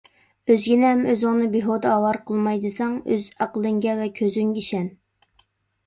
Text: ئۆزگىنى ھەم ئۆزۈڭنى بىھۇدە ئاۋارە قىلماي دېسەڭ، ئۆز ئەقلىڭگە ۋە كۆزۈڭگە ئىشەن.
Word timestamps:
ئۆزگىنى 0.53 0.87
ھەم 0.89 1.03
ئۆزۈڭنى 1.11 1.49
بىھۇدە 1.57 1.91
ئاۋارە 1.91 2.23
قىلماي 2.31 2.63
دېسەڭ، 2.65 2.99
ئۆز 3.05 3.31
ئەقلىڭگە 3.37 3.97
ۋە 4.05 4.13
كۆزۈڭگە 4.21 4.65
ئىشەن. 4.67 4.93